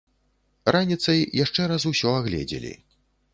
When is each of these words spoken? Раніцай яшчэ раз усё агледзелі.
Раніцай 0.75 1.19
яшчэ 1.43 1.67
раз 1.73 1.87
усё 1.93 2.09
агледзелі. 2.23 2.73